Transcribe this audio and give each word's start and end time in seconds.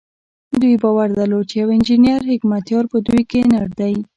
دوی 0.61 0.75
باور 0.83 1.07
درلود 1.17 1.43
چې 1.51 1.55
يو 1.61 1.69
انجنير 1.77 2.19
حکمتیار 2.31 2.83
په 2.91 2.97
دوی 3.07 3.23
کې 3.31 3.39
نر 3.51 3.67
دی. 3.79 3.93